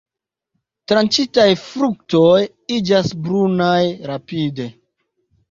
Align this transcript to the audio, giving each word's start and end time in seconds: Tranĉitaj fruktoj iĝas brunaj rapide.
Tranĉitaj 0.91 1.45
fruktoj 1.65 2.31
iĝas 2.79 3.13
brunaj 3.27 3.79
rapide. 4.15 4.69